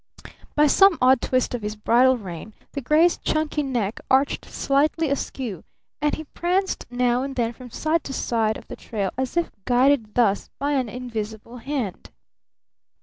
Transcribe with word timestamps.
By 0.55 0.65
some 0.65 0.97
odd 0.99 1.21
twist 1.21 1.53
of 1.53 1.61
his 1.61 1.75
bridle 1.75 2.17
rein 2.17 2.55
the 2.71 2.81
gray's 2.81 3.19
chunky 3.19 3.61
neck 3.61 3.99
arched 4.09 4.45
slightly 4.45 5.11
askew, 5.11 5.63
and 6.01 6.15
he 6.15 6.23
pranced 6.23 6.87
now 6.89 7.21
and 7.21 7.35
then 7.35 7.53
from 7.53 7.69
side 7.69 8.03
to 8.05 8.13
side 8.13 8.57
of 8.57 8.67
the 8.67 8.75
trail 8.75 9.11
as 9.15 9.37
if 9.37 9.51
guided 9.65 10.15
thus 10.15 10.49
by 10.57 10.71
an 10.71 10.89
invisible 10.89 11.57
hand. 11.57 12.09